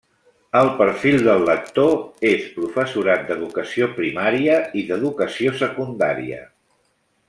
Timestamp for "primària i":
4.01-4.87